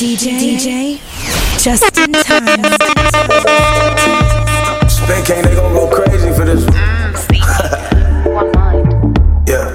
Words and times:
DJ, 0.00 0.32
DJ, 0.40 0.98
just 1.62 1.84
in 1.98 2.10
time. 2.24 2.64
Spin 4.88 5.22
King, 5.26 5.42
they 5.42 5.54
gon' 5.54 5.74
go 5.74 5.90
crazy 5.90 6.32
for 6.32 6.46
this. 6.46 6.64
one 8.24 8.50
mind. 8.52 8.88
Yeah. 9.46 9.74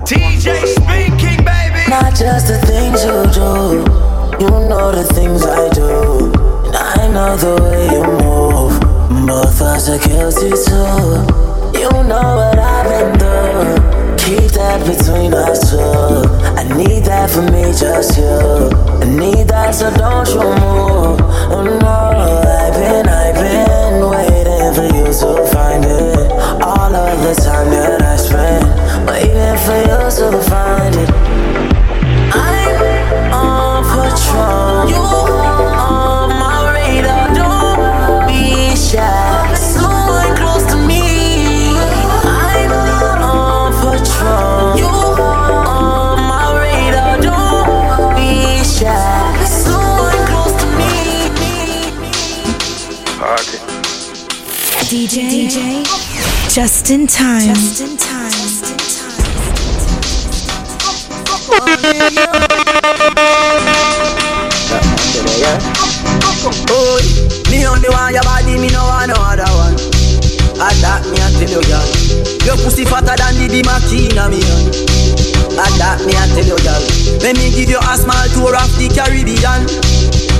DJ 0.00 0.64
Spin 0.64 1.18
King, 1.18 1.44
baby. 1.44 1.90
Not 1.90 2.16
just 2.16 2.48
the 2.48 2.58
things 2.64 3.04
you 3.04 3.20
do, 3.36 3.84
you 4.42 4.48
know 4.66 4.92
the 4.92 5.04
things 5.12 5.44
I 5.44 5.68
do. 5.74 6.32
And 6.68 6.74
I 6.74 7.08
know 7.12 7.36
the 7.36 7.62
way 7.62 7.84
you 7.92 8.02
move. 8.24 8.80
Both 9.26 9.60
us 9.60 9.90
are 9.90 9.98
guilty 9.98 10.56
too. 10.56 11.78
You 11.78 11.90
know 12.08 12.36
what 12.36 12.58
I've 12.58 12.64
been 12.64 12.64
through. 12.64 12.65
Keep 12.65 12.65
that 14.66 14.80
between 14.86 15.32
us 15.32 15.70
two. 15.70 15.78
I 16.58 16.64
need 16.76 17.04
that 17.04 17.30
for 17.30 17.42
me, 17.42 17.64
just 17.82 18.18
you. 18.18 18.36
I 19.02 19.06
need 19.22 19.46
that, 19.48 19.74
so 19.74 19.90
don't 19.94 20.28
you 20.34 20.42
move. 20.42 21.20
Oh 21.54 21.62
no, 21.62 21.98
I've 22.62 22.74
been, 22.74 23.06
I've 23.06 23.38
been 23.46 23.96
waiting 24.14 24.72
for 24.76 24.86
you 24.96 25.06
to 25.20 25.30
find 25.52 25.84
it. 25.84 26.32
All 26.62 26.94
of 26.94 27.16
the 27.24 27.34
time 27.46 27.70
that 27.70 28.02
I 28.02 28.16
spent 28.16 28.66
waiting 29.06 29.58
for 29.64 29.78
you 29.88 30.00
to 30.18 30.50
find 30.50 30.75
fatter 73.00 73.16
than 73.16 73.48
the 73.48 73.60
Makina, 73.62 74.30
me. 74.30 74.40
Attack 75.56 76.04
me, 76.06 76.12
I 76.16 76.26
tell 76.32 76.44
you, 76.44 76.58
girl. 76.64 76.82
Let 77.20 77.36
me 77.36 77.50
give 77.50 77.68
you 77.68 77.78
a 77.78 77.96
small 77.96 78.24
tour 78.32 78.56
of 78.56 78.70
the 78.76 78.88
Caribbean. 78.88 79.64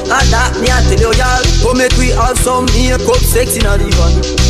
Attack 0.08 0.60
me, 0.60 0.68
I 0.72 0.80
tell 0.88 1.00
you, 1.00 1.12
girl. 1.12 1.42
Come 1.62 1.78
make 1.78 1.96
we 1.98 2.10
have 2.16 2.38
some 2.38 2.64
makeup, 2.72 3.20
sex 3.20 3.56
in 3.56 3.66
a 3.66 3.76
divan. 3.76 4.45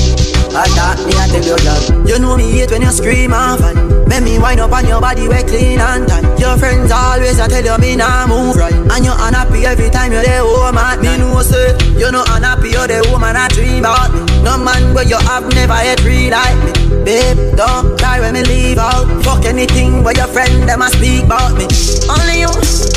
Attack 0.57 1.05
me, 1.05 1.13
I 1.13 1.29
tell 1.29 1.45
you, 1.45 1.57
girl. 1.61 2.09
You 2.09 2.19
know 2.19 2.35
me 2.35 2.49
hate 2.51 2.71
when 2.71 2.81
you 2.81 2.89
scream 2.89 3.35
and 3.35 3.61
fan. 3.61 4.09
Make 4.09 4.25
me 4.25 4.39
wind 4.39 4.59
up 4.59 4.73
on 4.73 4.89
your 4.89 5.03
body, 5.03 5.29
we 5.29 5.37
clean 5.45 5.81
and 5.81 6.09
tan. 6.09 6.25
Your 6.41 6.57
friends 6.57 6.91
always 6.91 7.39
I 7.39 7.47
tell 7.47 7.61
you 7.61 7.77
me 7.77 7.97
nah 7.97 8.27
move 8.27 8.57
right, 8.57 8.73
and 8.73 9.05
you 9.05 9.13
unhappy 9.13 9.67
every 9.67 9.91
time 9.91 10.13
you're 10.13 10.23
there 10.23 10.41
oh, 10.41 10.65
home 10.65 10.79
at 10.79 11.01
me. 11.05 11.13
know 11.19 11.43
say 11.43 11.77
you 12.01 12.11
know 12.11 12.25
unhappy, 12.33 12.71
you're 12.71 12.89
the 12.89 13.05
woman 13.13 13.37
I 13.37 13.49
dream 13.49 13.85
about 13.85 14.15
me. 14.17 14.25
No 14.41 14.57
man 14.57 14.95
but 14.95 15.11
you 15.11 15.19
have 15.19 15.45
never 15.53 15.77
had 15.77 16.01
free 16.01 16.31
like 16.31 16.57
me. 16.65 16.73
Babe, 17.05 17.53
don't 17.53 17.99
cry 18.01 18.21
when 18.21 18.33
me 18.33 18.43
leave 18.45 18.79
out. 18.79 19.05
Fuck 19.25 19.45
anything 19.45 20.03
but 20.03 20.17
your 20.17 20.29
friend 20.29 20.67
them 20.67 20.81
I 20.81 20.89
speak 20.89 21.25
about 21.29 21.53
me. 21.53 21.69
Only 22.09 22.49
you, 22.49 22.53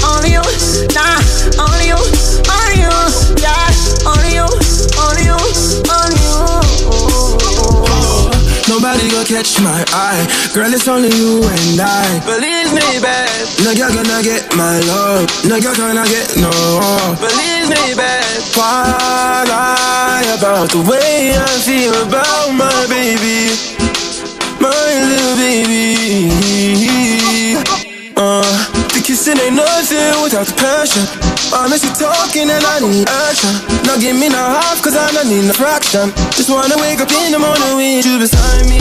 only 0.08 0.32
you, 0.32 0.46
nah, 0.96 1.20
only 1.60 1.92
you, 1.92 2.00
only 2.48 2.88
you, 2.88 2.96
yeah, 3.36 3.68
only 4.08 4.40
you, 4.40 4.48
only 4.96 5.28
you, 5.28 5.36
only 5.92 6.24
you. 6.24 6.69
Nobody 8.89 9.11
gonna 9.11 9.25
catch 9.25 9.61
my 9.61 9.85
eye. 9.94 10.25
Girl, 10.51 10.73
it's 10.73 10.88
only 10.88 11.09
you 11.13 11.44
and 11.44 11.79
I. 11.79 12.19
Believe 12.25 12.73
me, 12.73 12.97
babe. 12.97 13.29
No 13.61 13.75
girl 13.77 13.94
gonna 13.94 14.23
get 14.23 14.50
my 14.57 14.79
love. 14.89 15.29
No 15.45 15.61
girl 15.61 15.75
gonna 15.75 16.09
get 16.09 16.35
no. 16.41 16.50
Believe 17.22 17.69
me, 17.69 17.94
babe. 17.94 18.41
What 18.57 19.45
lie 19.45 20.25
about 20.35 20.72
the 20.72 20.81
way 20.89 21.38
I 21.38 21.45
feel 21.61 21.94
about 22.01 22.50
my 22.57 22.88
baby, 22.89 23.53
my 24.57 24.73
little 25.06 25.35
baby. 25.38 26.50
Uh, 28.17 28.69
kissing 29.09 29.42
ain't 29.42 29.58
nothing 29.58 30.22
without 30.22 30.46
the 30.46 30.53
passion. 30.53 31.02
I 31.50 31.66
miss 31.66 31.81
you 31.81 31.90
talking 31.97 32.46
and 32.46 32.62
I 32.62 32.78
need 32.78 33.09
action. 33.09 33.58
Now 33.90 33.97
give 33.97 34.14
me 34.14 34.30
no 34.30 34.38
half 34.38 34.78
cause 34.86 34.94
I 34.94 35.09
don't 35.09 35.25
need 35.25 35.50
no 35.50 35.53
fraction. 35.58 36.14
Just 36.38 36.53
wanna 36.53 36.78
wake 36.78 37.02
up 37.02 37.09
in 37.09 37.34
the 37.34 37.42
morning 37.42 37.74
with 37.74 38.06
you 38.06 38.22
beside 38.22 38.69
me. 38.69 38.78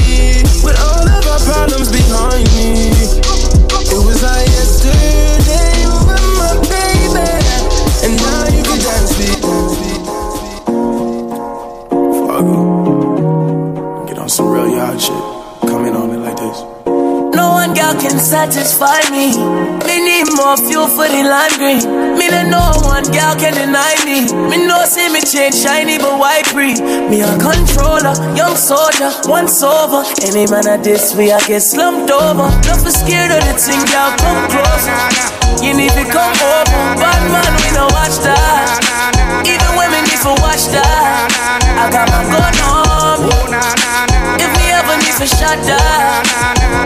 With 0.60 0.76
all 0.84 1.08
of 1.08 1.24
our 1.32 1.40
problems 1.48 1.88
behind 1.88 2.44
me. 2.52 2.92
It 3.88 4.00
was 4.04 4.20
like 4.20 4.44
yesterday 4.52 5.88
with 5.96 6.20
my 6.36 6.60
baby. 6.68 7.24
And 8.04 8.12
now 8.20 8.52
you 8.52 8.60
can 8.68 8.78
dance 8.84 9.16
with 9.16 9.32
me. 9.80 9.96
Fargo. 12.28 14.04
Get 14.04 14.18
on 14.20 14.28
some 14.28 14.52
real 14.52 14.68
yard 14.76 15.00
shit. 15.00 15.24
Coming 15.72 15.96
on 15.96 16.12
it 16.12 16.20
like 16.20 16.36
this. 16.36 16.60
No 17.32 17.56
one 17.56 17.72
girl 17.72 17.96
can 17.96 18.20
satisfy 18.20 19.00
me. 19.08 19.77
Me 19.98 20.22
need 20.22 20.30
more 20.38 20.54
fuel 20.56 20.86
for 20.86 21.10
the 21.10 21.26
laundry. 21.26 21.82
Me 22.14 22.30
no 22.30 22.46
know 22.46 22.70
one 22.86 23.02
girl 23.10 23.34
can 23.34 23.50
deny 23.50 23.98
me. 24.06 24.30
Me 24.46 24.54
no 24.64 24.86
see 24.86 25.10
me 25.10 25.18
change 25.18 25.58
shiny 25.58 25.98
but 25.98 26.22
white 26.22 26.46
free. 26.46 26.78
Me 27.10 27.18
a 27.26 27.34
controller, 27.34 28.14
young 28.38 28.54
soldier, 28.54 29.10
once 29.26 29.60
over. 29.60 30.06
Any 30.22 30.46
man 30.46 30.70
at 30.70 30.84
this 30.84 31.16
way 31.16 31.32
I 31.32 31.42
get 31.50 31.66
slumped 31.66 32.12
over. 32.14 32.46
Don't 32.62 32.78
be 32.86 32.94
scared 32.94 33.34
of 33.34 33.42
the 33.42 33.58
thing, 33.58 33.82
girl, 33.90 34.14
come 34.22 34.38
closer. 34.46 35.66
You 35.66 35.74
need 35.74 35.90
to 35.90 36.06
come 36.06 36.30
over. 36.46 36.78
Bad 36.94 37.18
man, 37.34 37.50
we 37.58 37.68
no 37.74 37.90
watch 37.90 38.22
that. 38.22 38.78
Even 39.50 39.70
women 39.74 40.06
need 40.06 40.22
to 40.22 40.30
watch 40.46 40.70
that. 40.70 41.26
I 41.74 41.90
got 41.90 42.06
my 42.06 42.22
gun 42.22 42.54
on 42.70 43.97
to 45.18 45.26
shut 45.26 45.58
that. 45.66 46.22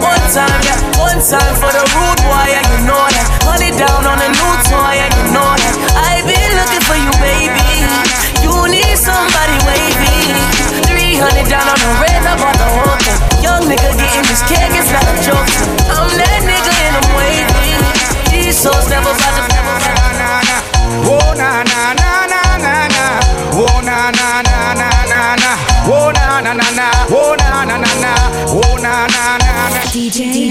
One 0.00 0.16
time, 0.32 0.48
yeah, 0.65 0.81
one 0.97 1.20
time 1.20 1.53
for 1.60 1.69
the 1.69 1.84
rude 1.93 2.20
boy, 2.25 2.48
yeah, 2.48 2.65
you 2.65 2.81
know 2.88 3.04
that. 3.04 3.28
Honey 3.44 3.76
down 3.76 4.09
on 4.09 4.16
a 4.16 4.28
new 4.32 4.53
toy, 4.65 4.97
yeah, 4.97 5.12
you 5.20 5.37
know 5.37 5.53
that. 5.53 5.76
I've 5.93 6.25
been 6.25 6.53
looking 6.56 6.81
for 6.88 6.97
you, 6.97 7.12
baby. 7.20 7.60
You 8.41 8.56
need 8.72 8.97
somebody 8.97 9.53
wavy. 9.69 10.48
300 10.88 11.44
down 11.44 11.69
on 11.69 11.76
the 11.76 11.93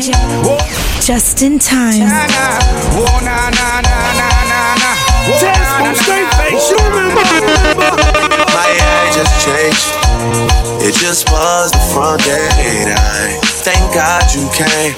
DJ, 0.01 0.17
DJ, 0.17 0.17
Oh 0.49 0.57
JustinTyme. 0.97 2.09
Test 5.37 6.01
straight 6.01 6.25
face, 6.41 6.71
you 6.71 6.77
remember? 6.89 7.21
My 8.49 8.65
age 8.65 9.13
just 9.13 9.29
changed. 9.45 9.93
It 10.81 10.97
just 10.97 11.29
was 11.29 11.69
the 11.69 11.77
front 11.93 12.23
gate. 12.25 12.89
I 12.89 13.37
thank 13.61 13.93
God 13.93 14.25
you 14.33 14.49
came. 14.57 14.97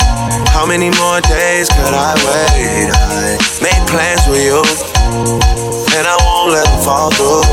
How 0.56 0.66
many 0.66 0.90
more 0.96 1.20
days 1.20 1.68
could 1.68 1.92
I 1.92 2.16
wait? 2.24 2.88
I 2.96 3.36
made 3.60 3.84
plans 3.92 4.24
with 4.32 4.40
you, 4.40 4.64
and 6.00 6.08
I 6.08 6.16
won't 6.24 6.54
let 6.54 6.64
them 6.64 6.80
fall 6.80 7.12
through. 7.12 7.53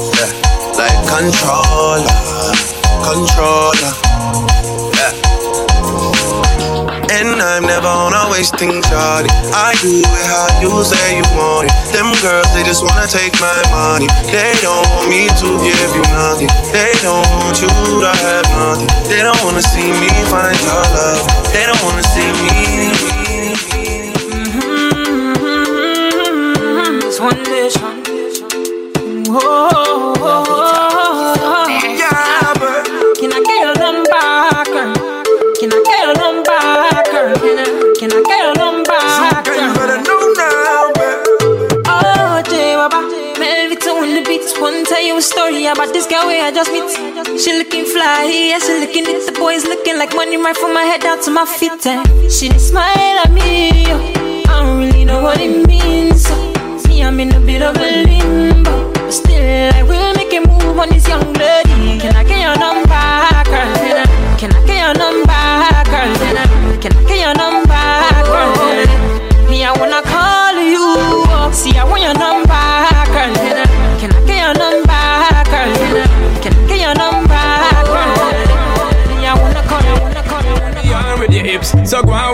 Controller, 1.21 2.01
controller. 3.05 3.93
Yeah. 4.97 5.13
And 7.13 7.37
I'm 7.37 7.61
never 7.61 7.85
on 7.85 8.17
a 8.17 8.25
wasting 8.31 8.81
Charlie. 8.81 9.29
I 9.53 9.77
do 9.85 10.01
it 10.01 10.25
how 10.25 10.49
you 10.65 10.73
say 10.81 11.21
you 11.21 11.27
want 11.37 11.69
it. 11.69 11.73
Them 11.93 12.09
girls, 12.25 12.49
they 12.57 12.63
just 12.63 12.81
wanna 12.81 13.05
take 13.05 13.37
my 13.37 13.53
money. 13.69 14.09
They 14.33 14.49
don't 14.65 14.81
want 14.97 15.09
me 15.13 15.29
to 15.29 15.49
give 15.61 15.93
you 15.93 16.01
nothing. 16.09 16.49
They 16.73 16.89
don't 17.05 17.29
want 17.37 17.61
you 17.61 17.69
to 17.69 18.09
have 18.25 18.49
nothing. 18.57 18.89
They 19.05 19.21
don't 19.21 19.37
wanna 19.45 19.61
see 19.61 19.93
me 19.93 20.09
find 20.25 20.57
your 20.57 20.81
love. 20.97 21.21
They 21.53 21.69
don't 21.69 21.83
wanna 21.85 22.01
see 22.01 22.33
me. 22.49 23.30
Tell 45.01 45.07
you 45.07 45.17
a 45.17 45.21
story 45.21 45.65
about 45.65 45.91
this 45.93 46.05
girl 46.05 46.27
where 46.27 46.45
I 46.45 46.51
just 46.51 46.71
meet. 46.71 47.39
She 47.39 47.57
looking 47.57 47.85
fly, 47.85 48.29
yeah, 48.29 48.59
she 48.59 48.79
looking 48.79 49.05
at 49.07 49.25
the 49.25 49.31
boys 49.33 49.63
looking 49.65 49.97
like 49.97 50.13
money 50.13 50.37
right 50.37 50.55
from 50.55 50.73
my 50.73 50.83
head 50.83 51.01
down 51.01 51.21
to 51.23 51.31
my 51.31 51.45
feet. 51.45 51.85
And 51.87 52.05
she 52.31 52.49
smile 52.59 53.17
at 53.23 53.31
me, 53.31 53.71
I 54.45 54.61
don't 54.61 54.77
really 54.77 55.05
know 55.05 55.23
what 55.23 55.39
it 55.39 55.65
means. 55.65 56.25
So, 56.25 56.35
me, 56.87 57.03
I'm 57.03 57.19
in 57.19 57.33
a 57.33 57.39
bit 57.39 57.63
of 57.63 57.77
a 57.77 58.03
limbo, 58.05 58.93
but 58.93 59.11
still 59.11 59.73
I 59.73 59.81
will 59.81 60.13
make 60.13 60.33
a 60.33 60.41
move 60.41 60.77
on 60.77 60.89
this 60.89 61.07
young 61.07 61.33
lady. 61.33 61.99
Can 61.99 62.15
I 62.15 62.23
get 62.23 62.41
your 62.45 62.57
number, 62.61 63.05
girl? 63.49 63.73
Can 63.81 63.97
I, 63.97 64.37
can 64.37 64.53
I 64.53 64.65
get 64.67 64.79
your 64.85 64.95
number, 65.01 65.41
girl? 65.89 66.13
Can 66.21 66.37
I, 66.37 66.77
can 66.77 66.93
I 66.93 67.03
get 67.09 67.19
your 67.25 67.33
number, 67.33 67.85
girl? 68.29 69.49
Me, 69.49 69.65
I 69.65 69.71
wanna 69.79 70.01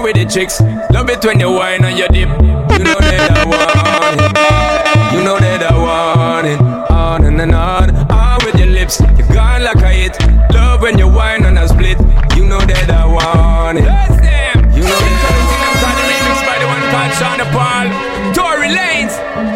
with 0.07 0.15
the 0.15 0.25
chicks. 0.25 0.61
Love 0.95 1.09
it 1.09 1.23
when 1.25 1.37
you 1.37 1.51
whine 1.51 1.83
on 1.83 1.97
your 1.97 2.07
dip. 2.07 2.29
You 2.29 2.79
know 2.79 2.95
that 2.95 3.27
I 3.27 3.43
want 3.43 4.21
it. 4.23 5.13
You 5.13 5.21
know 5.23 5.37
that 5.37 5.63
I 5.67 5.75
want 5.75 6.47
it. 6.47 6.59
On 6.91 7.25
and, 7.25 7.41
and 7.41 7.53
on. 7.53 7.91
On 8.09 8.39
with 8.45 8.55
your 8.55 8.71
lips. 8.71 9.01
You 9.01 9.25
gone 9.35 9.63
like 9.63 9.83
I 9.83 10.07
hit. 10.07 10.15
Love 10.53 10.81
when 10.81 10.97
you 10.97 11.09
whine 11.09 11.43
on 11.43 11.57
a 11.57 11.67
split. 11.67 11.99
You 12.37 12.47
know 12.47 12.61
that 12.63 12.89
I 12.89 13.03
want 13.03 13.79
it. 13.79 13.83
You 13.83 14.83
know 14.87 14.95
that 14.95 15.23
I 15.27 15.35
want 15.75 15.99
it. 15.99 16.07
remix 16.07 16.39
by 16.47 16.55
the 16.55 16.67
one 16.71 16.83
called 16.87 17.13
Sean 17.19 17.43
Paul. 17.51 17.87
Tory 18.31 18.71
Lanez. 18.71 19.11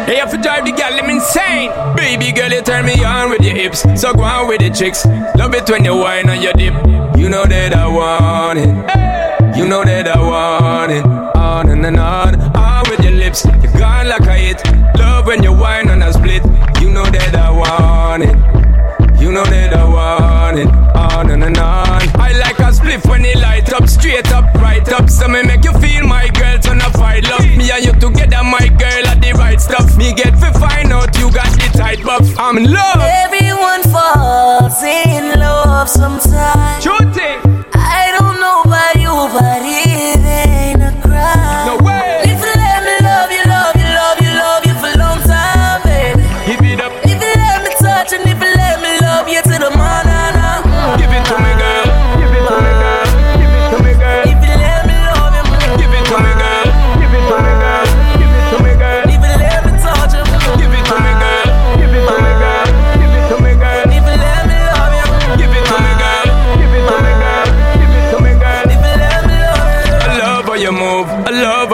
They 0.06 0.16
have 0.16 0.30
to 0.32 0.36
drive 0.36 0.66
the 0.66 0.72
gal, 0.72 0.92
them 0.92 1.08
insane. 1.08 1.72
Baby 1.96 2.30
girl, 2.30 2.52
you 2.52 2.60
turn 2.60 2.84
me 2.84 3.02
on 3.02 3.30
with 3.30 3.40
your 3.40 3.56
hips. 3.56 3.80
So 3.96 4.12
go 4.12 4.22
on 4.22 4.48
with 4.48 4.60
the 4.60 4.68
chicks. 4.68 5.06
Love 5.34 5.54
it 5.54 5.68
when 5.70 5.86
you 5.86 5.96
whine 5.96 6.28
on 6.28 6.42
your 6.42 6.52
dip. 6.52 6.74
You 7.16 7.30
know 7.30 7.46
that 7.46 7.72
I 7.72 7.86
want 7.88 8.58
it. 8.58 8.90
Hey. 8.90 9.31
You 9.54 9.68
know 9.68 9.84
that 9.84 10.08
I 10.08 10.18
want 10.18 10.92
it. 10.92 11.04
On 11.36 11.68
and, 11.68 11.84
and 11.84 11.98
on, 11.98 12.40
on 12.56 12.82
with 12.88 13.04
your 13.04 13.12
lips. 13.12 13.44
You 13.44 13.68
gone 13.78 14.08
like 14.08 14.22
I 14.22 14.38
hit. 14.38 14.62
Love 14.98 15.26
when 15.26 15.42
you 15.42 15.52
whine 15.52 15.90
on 15.90 16.02
a 16.02 16.12
split. 16.12 16.42
You 16.80 16.90
know 16.90 17.04
that 17.04 17.34
I 17.34 17.50
want 17.50 18.22
it. 18.24 18.32
You 19.20 19.30
know 19.30 19.44
that 19.44 19.74
I 19.74 19.84
want 19.84 20.58
it. 20.58 20.68
On 20.96 21.30
and, 21.30 21.44
and 21.44 21.58
on. 21.58 22.00
I 22.16 22.32
like 22.38 22.58
a 22.60 22.72
split 22.72 23.04
when 23.04 23.26
it 23.26 23.36
light 23.38 23.70
up, 23.74 23.88
straight 23.88 24.32
up, 24.32 24.54
right 24.54 24.88
up. 24.90 25.10
So 25.10 25.28
me 25.28 25.42
make 25.42 25.64
you 25.64 25.72
feel 25.80 26.06
my 26.06 26.28
girl, 26.28 26.58
turn 26.58 26.80
a 26.80 26.90
fight 26.96 27.28
love. 27.28 27.44
Me 27.44 27.70
and 27.70 27.84
you 27.84 27.92
together, 27.92 28.42
my 28.42 28.66
girl, 28.80 29.06
are 29.06 29.20
the 29.20 29.34
right 29.36 29.60
stuff. 29.60 29.96
Me 29.98 30.14
get 30.14 30.32
to 30.40 30.50
find 30.58 30.90
out 30.92 31.16
you 31.18 31.30
got 31.30 31.52
the 31.60 31.68
tight 31.76 32.02
buff. 32.02 32.26
I'm 32.38 32.56
in 32.56 32.72
love. 32.72 33.00
Everyone 33.00 33.82
falls 33.92 34.82
in 34.82 35.38
love 35.38 35.88
sometimes. 35.90 36.82
True 36.82 37.12
thing 37.12 37.61
говори 39.32 39.91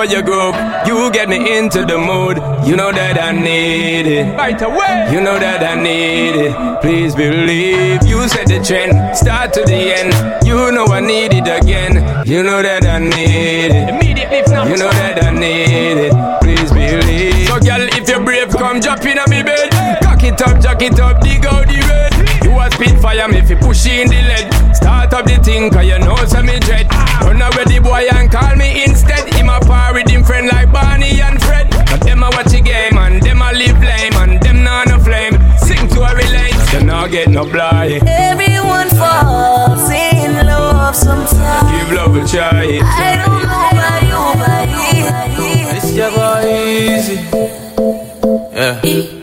your 0.04 0.22
group. 0.22 0.54
You 0.86 1.10
get 1.10 1.28
me 1.28 1.58
into 1.58 1.84
the 1.84 1.98
mood. 1.98 2.38
You 2.66 2.76
know 2.76 2.92
that 2.92 3.18
I 3.18 3.32
need 3.32 4.06
it. 4.06 4.36
Right 4.36 4.60
away. 4.60 5.08
You 5.12 5.20
know 5.20 5.38
that 5.38 5.62
I 5.62 5.74
need 5.80 6.36
it. 6.36 6.80
Please 6.80 7.14
believe. 7.14 8.04
You 8.04 8.28
set 8.28 8.46
the 8.46 8.62
trend. 8.62 9.16
Start 9.16 9.52
to 9.54 9.62
the 9.64 9.74
end. 9.74 10.46
You 10.46 10.70
know 10.72 10.86
I 10.86 11.00
need 11.00 11.32
it 11.32 11.48
again. 11.48 12.26
You 12.26 12.42
know 12.42 12.62
that 12.62 12.84
I 12.84 12.98
need 12.98 13.72
it. 13.74 13.88
Immediately, 13.88 14.38
if 14.38 14.48
not. 14.50 14.68
You 14.68 14.76
know 14.76 14.90
that 14.90 15.24
I 15.24 15.30
need 15.30 15.98
it. 16.06 16.12
Please 16.42 16.70
believe. 16.70 17.48
So, 17.48 17.58
girl, 17.58 17.82
if 17.98 18.08
you're 18.08 18.22
brave, 18.22 18.50
come 18.50 18.80
jump 18.80 19.04
in 19.04 19.18
on 19.18 19.28
me 19.30 19.42
bed. 19.42 19.70
Cock 20.02 20.22
it 20.22 20.40
up, 20.42 20.60
jack 20.62 20.82
it 20.82 21.00
up, 21.00 21.20
dig 21.20 21.44
out 21.46 21.66
the 21.66 21.80
red. 21.88 22.44
You 22.44 22.58
a 22.58 22.70
spit 22.70 23.00
fire 23.00 23.28
me 23.28 23.38
if 23.38 23.50
you 23.50 23.56
push 23.56 23.86
in 23.86 24.08
the 24.08 24.14
lead. 24.14 24.67
Start 25.08 25.25
up 25.25 25.37
the 25.38 25.43
thing, 25.43 25.70
cause 25.70 25.87
you 25.87 25.99
know 26.00 26.16
some 26.26 26.44
me 26.44 26.60
dread. 26.60 26.87
Run 27.25 27.40
away 27.40 27.64
the 27.64 27.81
boy 27.81 28.05
and 28.12 28.31
call 28.31 28.55
me 28.56 28.84
instead. 28.84 29.25
Him 29.32 29.49
a 29.49 29.58
par 29.58 29.94
with 29.94 30.06
him 30.06 30.22
friend 30.22 30.49
like 30.49 30.70
Barney 30.70 31.19
and 31.22 31.40
Fred. 31.43 31.70
But 31.88 32.02
them 32.05 32.22
a 32.22 32.28
watch 32.28 32.52
the 32.52 32.60
game 32.60 32.99
and 32.99 33.22
them 33.22 33.40
a 33.40 33.50
live 33.56 33.81
lame 33.81 34.12
and 34.20 34.38
them 34.43 34.62
not 34.62 34.88
no 34.88 34.99
flame. 35.00 35.32
Sing 35.64 35.88
to 35.96 36.02
a 36.05 36.12
relate, 36.12 36.52
you 36.75 36.84
not 36.84 37.10
get 37.10 37.28
no 37.28 37.49
blind. 37.49 38.06
Everyone 38.06 38.90
falls 39.00 39.88
in 39.88 40.44
love 40.44 40.94
sometimes. 40.94 41.72
Give 41.72 41.96
love 41.96 42.14
a 42.14 42.28
try. 42.28 42.76
I 42.84 43.16
don't 43.25 43.49
know 43.49 43.73
why 43.80 44.04
you, 44.12 45.09
but 45.09 45.73
it's 45.75 45.88
your 45.97 46.12
boy 46.12 46.44
easy. 46.52 47.16
Yeah. 48.52 48.80
If 48.85 49.18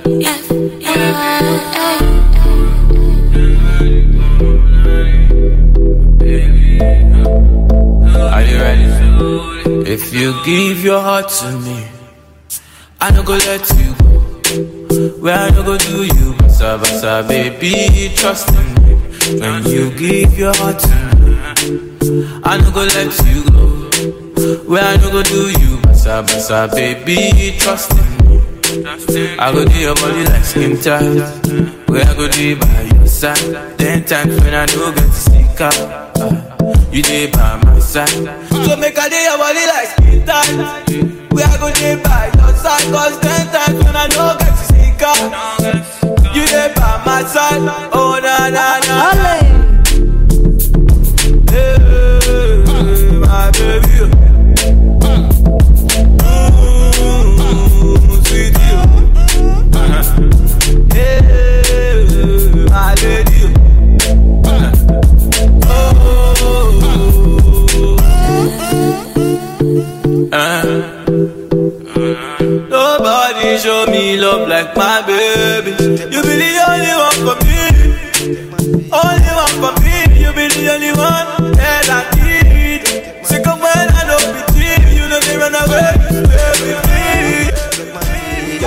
you 10.15 10.33
give 10.45 10.83
your 10.83 11.01
heart 11.01 11.29
to 11.29 11.51
me, 11.59 11.85
I 13.01 13.11
no 13.11 13.23
go 13.23 13.33
let 13.33 13.69
you 13.77 13.93
go. 13.95 14.15
Where 15.21 15.35
I 15.37 15.49
no 15.49 15.63
go 15.63 15.77
do 15.77 16.03
you, 16.05 16.33
basa 16.39 16.77
basa, 16.79 17.27
baby, 17.27 18.13
trust 18.15 18.49
in 18.49 18.67
me. 18.83 19.39
When 19.39 19.65
you 19.65 19.91
give 19.97 20.37
your 20.37 20.53
heart 20.55 20.79
to 20.79 20.95
me, 21.19 21.37
I 22.43 22.57
no 22.61 22.71
go 22.71 22.83
let 22.83 23.11
you 23.25 23.43
go. 23.51 24.63
Where 24.69 24.83
I 24.83 24.95
no 24.97 25.11
go 25.11 25.23
do 25.23 25.49
you, 25.49 25.77
basa 25.83 26.23
basa, 26.25 26.71
baby, 26.73 27.57
trust 27.59 27.91
in 27.91 27.97
me. 27.97 28.14
I 29.07 29.51
go 29.53 29.63
do 29.65 29.77
your 29.79 29.95
body 29.95 30.23
like 30.25 30.43
skin 30.43 30.77
tight. 30.81 31.03
Where 31.87 32.03
I 32.03 32.13
go 32.15 32.27
do 32.27 32.55
by 32.57 32.81
your 32.93 33.07
side. 33.07 33.77
Ten 33.77 34.03
times 34.05 34.39
when 34.41 34.53
I 34.53 34.65
don't 34.65 34.95
get 34.95 35.05
to 35.05 35.11
sneak 35.13 35.61
out. 35.61 35.77
Uh, 36.17 36.89
you 36.91 37.01
dey 37.03 37.29
by 37.31 37.61
my 37.63 37.79
side. 37.79 38.09
So 38.09 38.75
make 38.77 38.97
a 38.97 39.09
day 39.09 39.23
your 39.25 39.37
body 39.37 39.65
like 39.67 39.87
skin 39.93 40.25
tight. 40.25 40.89
We 41.31 41.43
are 41.43 41.57
gonna 41.57 41.73
dey 41.75 41.95
by 42.03 42.31
your 42.33 42.55
side, 42.57 42.91
cause 42.91 43.19
ten 43.19 43.47
times 43.53 43.83
when 43.83 43.95
I 43.95 44.07
don't 44.07 44.39
get 44.39 44.49
to 44.49 44.63
sneak 44.73 45.01
out. 45.01 46.35
You 46.35 46.45
dey 46.47 46.73
by 46.75 47.03
my 47.05 47.23
side. 47.23 47.61
Oh 47.93 48.19
na 48.21 48.49
na 48.49 48.79
na. 48.87 49.44
Nobody 73.05 73.59
show 73.59 73.85
me 73.85 74.17
love 74.17 74.49
like 74.49 74.75
my 74.75 74.99
baby. 75.05 75.69
You 76.09 76.23
be 76.25 76.33
the 76.41 76.53
only 76.65 76.93
one 77.05 77.19
for 77.21 77.37
me. 77.45 77.61
Only 78.89 79.31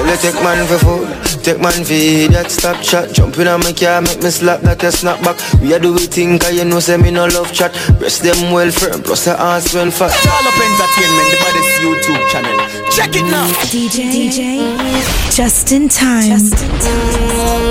one 0.08 0.18
take 0.18 0.42
man 0.42 0.66
for 0.66 0.78
food, 0.78 1.08
take 1.44 1.60
man 1.60 1.72
for 1.72 2.32
that 2.32 2.50
stop 2.50 2.82
chat. 2.82 3.12
jump 3.12 3.36
in 3.38 3.46
on 3.48 3.60
my 3.60 3.72
car, 3.72 4.00
make 4.00 4.22
me 4.22 4.30
slap 4.30 4.60
that 4.62 4.82
a 4.82 4.90
snap 4.90 5.22
back. 5.22 5.36
We 5.60 5.74
are 5.74 5.78
do 5.78 5.92
we 5.92 6.06
think, 6.06 6.42
cause 6.42 6.54
you 6.54 6.64
know, 6.64 6.80
say 6.80 6.96
me 6.96 7.10
no 7.10 7.26
love 7.26 7.52
chat. 7.52 7.72
Breast 7.98 8.22
them 8.22 8.52
well 8.52 8.70
firm, 8.70 9.02
plus 9.02 9.24
the 9.26 9.38
ass 9.38 9.74
well 9.74 9.90
fat. 9.90 10.12
All 10.26 10.48
up 10.48 10.56
entertainment, 10.56 11.28
the 11.30 11.36
baddest 11.44 11.80
YouTube 11.84 12.22
channel. 12.32 12.56
Check 12.90 13.16
it 13.16 13.26
now. 13.30 13.48
DJ, 13.68 14.08
DJ, 14.08 14.64
JustinTyme. 15.36 16.28
Just 16.28 16.62
in 16.64 16.70
time. 16.80 17.68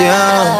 Yeah. 0.00 0.54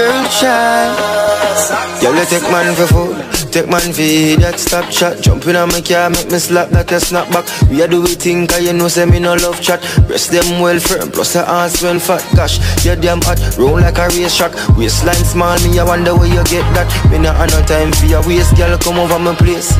Girl 0.00 0.24
child, 0.30 0.96
girl 0.96 1.52
child. 1.68 2.02
Yo, 2.02 2.10
let 2.10 2.28
take 2.28 2.48
man 2.48 2.74
for 2.74 2.88
food, 2.88 3.52
take 3.52 3.68
man 3.68 3.92
for 3.92 4.40
that 4.40 4.56
stop 4.56 4.88
chat. 4.88 5.20
Jumping 5.20 5.56
on 5.56 5.68
my 5.68 5.82
car, 5.82 6.08
make 6.08 6.32
me 6.32 6.38
slap 6.38 6.70
that 6.70 6.90
a 6.90 6.98
snap 6.98 7.28
back. 7.28 7.44
We 7.68 7.82
are 7.82 7.86
do 7.86 8.00
we 8.00 8.16
think, 8.16 8.48
cause 8.48 8.64
you 8.64 8.72
know, 8.72 8.88
say 8.88 9.04
me 9.04 9.20
no 9.20 9.34
love 9.34 9.60
chat. 9.60 9.84
Breast 10.08 10.32
them 10.32 10.58
well 10.58 10.80
firm, 10.80 11.10
plus 11.10 11.34
the 11.34 11.44
ass 11.44 11.82
well 11.82 12.00
fat. 12.00 12.24
Gosh, 12.34 12.56
you 12.82 12.96
damn 12.96 13.20
hot, 13.20 13.36
roll 13.58 13.76
like 13.76 13.98
a 13.98 14.08
race 14.16 14.34
track. 14.34 14.56
Waistline 14.78 15.20
small, 15.20 15.60
me 15.68 15.78
I 15.78 15.84
wonder 15.84 16.16
where 16.16 16.32
you 16.32 16.40
get 16.48 16.64
that. 16.72 16.88
Me 17.12 17.18
not 17.18 17.36
have 17.36 17.52
no 17.52 17.60
time 17.68 17.92
for 17.92 18.06
your 18.06 18.24
waist, 18.24 18.56
girl, 18.56 18.78
come 18.78 18.96
over 18.96 19.18
my 19.18 19.36
place. 19.36 19.76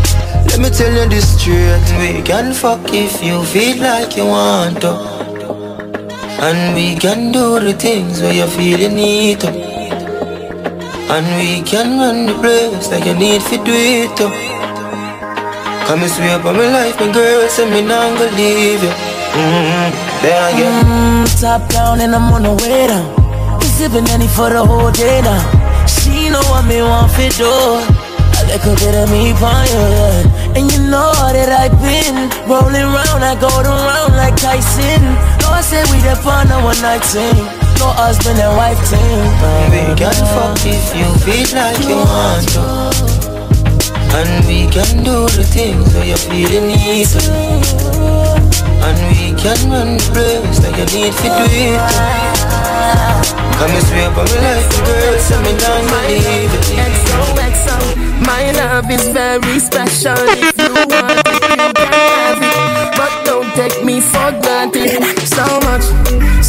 Let 0.52 0.60
me 0.60 0.68
tell 0.68 0.92
you 0.92 1.08
this 1.08 1.40
straight. 1.40 1.80
We 1.96 2.20
can 2.20 2.52
fuck 2.52 2.92
if 2.92 3.24
you 3.24 3.42
feel 3.48 3.80
like 3.80 4.18
you 4.18 4.26
want 4.26 4.82
to. 4.84 4.92
And 6.44 6.76
we 6.76 7.00
can 7.00 7.32
do 7.32 7.56
the 7.58 7.72
things 7.72 8.20
where 8.20 8.36
you 8.36 8.46
feel 8.48 8.80
you 8.80 8.90
need 8.92 9.40
to. 9.40 9.69
And 11.10 11.26
we 11.42 11.60
can 11.66 11.98
run 11.98 12.26
the 12.26 12.34
place 12.38 12.88
like 12.90 13.04
you 13.04 13.14
need 13.14 13.42
to 13.50 13.56
do. 13.66 14.26
Come 15.90 16.02
and 16.06 16.12
swear 16.12 16.38
by 16.38 16.52
my 16.52 16.70
life, 16.70 17.00
my 17.00 17.10
girl, 17.10 17.48
say 17.48 17.66
me 17.68 17.82
not 17.82 18.16
gonna 18.16 18.30
leave 18.38 18.78
you. 18.78 18.94
Mm-hmm. 19.34 19.90
There 20.22 20.38
I 20.38 20.50
get. 20.54 20.70
Mm, 20.86 21.40
top 21.40 21.68
down 21.68 22.00
and 22.00 22.14
I'm 22.14 22.32
on 22.32 22.44
the 22.44 22.54
way 22.62 22.86
down. 22.86 23.10
We 23.58 23.66
sipping 23.66 24.06
any 24.14 24.28
for 24.28 24.50
the 24.50 24.64
whole 24.64 24.92
day 24.92 25.20
now. 25.22 25.42
She 25.90 26.30
know 26.30 26.46
what 26.46 26.62
me 26.70 26.80
want 26.80 27.10
for 27.10 27.26
do. 27.34 27.50
A 28.38 28.42
little 28.46 28.76
bit 28.78 28.94
of 28.94 29.10
me 29.10 29.34
on 29.34 29.66
head. 29.66 30.26
And 30.54 30.70
you 30.70 30.78
know 30.86 31.10
that 31.34 31.50
I've 31.50 31.74
been 31.82 32.30
rolling 32.46 32.86
round, 32.86 33.26
I 33.26 33.34
go 33.34 33.50
around 33.50 34.14
like 34.14 34.36
Tyson. 34.38 35.02
No, 35.42 35.58
I 35.58 35.60
say 35.60 35.82
we 35.90 35.98
the 36.06 36.14
fun 36.22 36.46
of 36.54 36.62
one 36.62 36.80
night 36.80 37.02
thing. 37.02 37.59
No 37.80 37.88
husband 37.96 38.38
and 38.38 38.56
wife 38.56 38.78
thing. 38.92 39.24
We 39.72 39.80
can 39.96 40.12
fuck 40.36 40.60
if 40.68 40.92
you 40.92 41.08
feel 41.24 41.48
like 41.56 41.80
you 41.88 41.96
want 41.96 42.44
to. 42.52 42.64
And 44.12 44.44
we 44.44 44.68
can 44.68 45.02
do 45.02 45.24
the 45.32 45.44
things 45.48 45.88
where 45.94 46.04
you 46.04 46.16
feel 46.16 46.50
you 46.50 46.60
need 46.60 47.08
to. 47.16 47.24
And 48.84 48.98
we 49.08 49.32
can 49.32 49.56
run 49.72 49.96
the 49.96 50.04
place 50.12 50.60
like 50.60 50.76
you 50.76 50.88
need 50.92 51.12
to 51.24 51.28
do 51.32 51.46
it. 51.48 51.80
Come 53.56 53.72
and 53.72 53.84
swear 53.88 54.10
by 54.12 54.24
my 54.28 54.38
life, 54.44 54.68
girl, 54.84 55.16
so 55.20 55.36
me 55.40 55.52
not 55.56 55.80
believe 55.88 56.52
it. 56.52 56.64
XOXO, 56.76 57.76
my 58.26 58.52
love 58.60 58.90
is 58.90 59.08
very 59.08 59.58
special. 59.58 60.20
If 60.36 60.52
you 60.58 60.72
want 60.74 61.16
it, 61.24 61.40
you 61.48 61.72
can 61.72 61.92
have 61.92 62.40
it. 62.44 62.96
But 62.96 63.12
don't 63.24 63.48
take 63.54 63.84
me 63.84 64.00
for 64.00 64.32
granted. 64.40 65.00
So 65.28 65.44
much, 65.64 65.84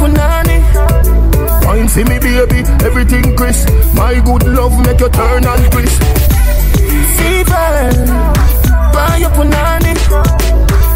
punani. 0.00 0.56
Wine 1.66 1.88
for 1.88 2.04
me, 2.08 2.18
baby, 2.18 2.60
everything 2.84 3.36
crisp. 3.36 3.68
My 3.94 4.18
good 4.24 4.44
love 4.46 4.74
make 4.84 5.00
you 5.00 5.10
turn 5.10 5.44
and 5.44 5.72
crisp. 5.72 6.02
fever, 7.16 7.92
buy 8.94 9.18
your 9.20 9.30
punani. 9.30 9.92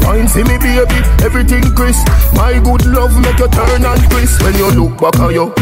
Wine 0.05 0.29
for 0.29 0.45
me, 0.49 0.57
baby, 0.59 0.99
everything 1.23 1.65
crisp. 1.75 2.07
My 2.35 2.59
good 2.65 2.87
love 2.87 3.15
make 3.21 3.39
you 3.39 3.49
turn 3.49 3.85
and 3.85 4.03
crisp. 4.11 4.43
When 4.43 4.55
you 4.55 4.71
look 4.71 5.01
back 5.01 5.21
at 5.21 5.33
you, 5.33 5.53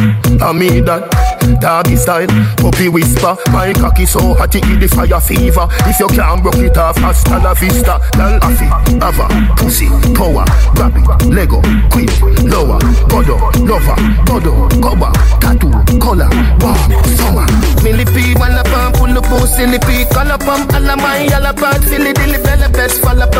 I 0.41 0.53
me 0.53 0.81
that. 0.81 1.22
Doggy 1.61 1.97
style, 1.97 2.27
puppy 2.57 2.89
whisper. 2.89 3.37
My 3.53 3.73
cocky 3.73 4.07
so 4.07 4.35
hot 4.35 4.55
it 4.55 4.63
give 4.65 4.81
the 4.81 4.89
fire 4.89 5.21
fever. 5.21 5.67
If 5.87 5.99
you 6.01 6.09
can't 6.09 6.43
broke 6.43 6.57
it 6.57 6.77
off, 6.77 6.97
hasta 6.99 7.39
la 7.39 7.55
vista. 7.55 8.01
Lal 8.19 8.41
afi, 8.41 8.67
ava, 9.03 9.27
pussy, 9.57 9.89
power, 10.15 10.45
grab 10.75 10.97
it, 10.97 11.27
Lego, 11.27 11.61
quick, 11.91 12.11
lower, 12.45 12.79
godo, 13.09 13.39
lover, 13.67 13.97
godo, 14.27 14.69
cover, 14.83 15.13
tattoo, 15.41 15.71
color, 15.99 16.29
warm, 16.61 16.91
summer. 17.17 17.47
Millipede, 17.83 18.39
wanna 18.39 18.63
pump, 18.65 18.97
pull 18.97 19.19
up, 19.19 19.25
oh, 19.31 19.47
silly 19.47 19.79
pea, 19.81 20.05
color 20.13 20.39
pump, 20.39 20.73
all 20.75 20.91
of 20.91 20.99
my 20.99 21.25
yellow 21.25 21.53
part, 21.53 21.83
silly 21.83 22.13
dilly 22.13 22.39
bella 22.43 22.69
best, 22.71 23.01
fall 23.01 23.21
up, 23.21 23.35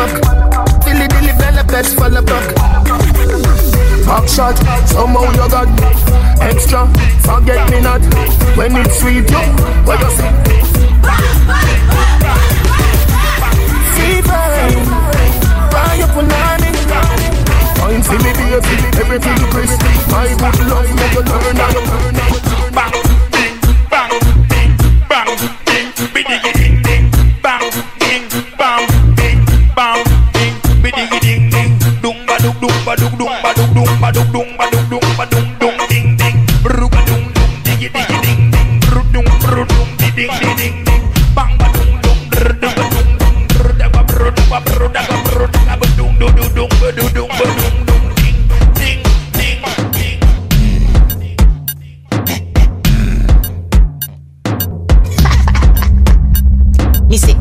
silly 0.83 1.07
dilly 1.07 1.33
bella 1.37 1.63
best, 1.63 1.95
fall 1.97 2.17
up. 2.17 3.52
Back 4.05 4.27
shot, 4.27 4.57
somehow 4.87 5.31
you 5.31 5.49
got 5.49 5.67
extra. 6.41 6.87
Forget 7.21 7.71
me 7.71 7.81
not 7.81 8.01
when 8.57 8.75
it's 8.75 8.99
sweet. 8.99 9.29
You, 9.29 9.37
what 9.85 9.99
you 9.99 10.11
say? 10.11 11.62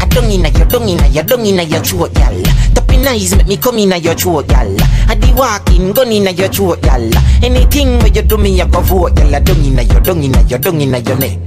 I 0.03 0.07
don't 0.07 0.29
inna 0.31 0.49
your, 0.49 0.67
don't 0.67 0.89
inna 0.89 1.07
your, 1.07 1.23
don't 1.23 1.47
inna 1.47 1.63
your 1.63 1.79
throat, 1.79 2.11
y'all. 2.19 2.43
Tapping 2.75 3.07
eyes 3.07 3.37
make 3.37 3.47
me 3.47 3.57
come 3.57 3.79
inna 3.79 3.97
your 3.99 4.15
throat, 4.15 4.51
y'all. 4.51 4.77
I 5.09 5.15
di 5.15 5.33
walking, 5.33 5.93
gun 5.93 6.11
inna 6.11 6.33
your 6.33 6.49
throat, 6.49 6.85
y'all. 6.85 7.09
Anything 7.45 8.01
where 8.01 8.09
you 8.09 8.23
do 8.23 8.37
me, 8.37 8.61
I 8.61 8.67
go 8.67 8.81
vote, 8.81 9.17
y'all. 9.17 9.31
Don't 9.41 9.65
inna 9.65 9.83
your, 9.83 10.01
don't 10.01 10.21
inna 10.21 10.43
your, 10.43 10.59
don't 10.59 10.81
inna 10.81 10.99
your 10.99 11.17
neck. 11.19 11.39